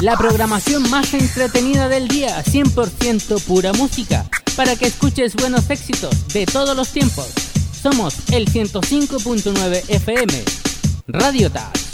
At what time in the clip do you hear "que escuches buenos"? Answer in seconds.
4.76-5.68